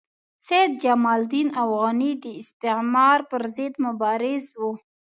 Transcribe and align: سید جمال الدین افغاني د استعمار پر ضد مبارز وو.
سید 0.45 0.71
جمال 0.83 1.19
الدین 1.25 1.47
افغاني 1.63 2.11
د 2.23 2.25
استعمار 2.41 3.19
پر 3.29 3.41
ضد 3.55 3.73
مبارز 3.85 4.43
وو. 4.59 4.71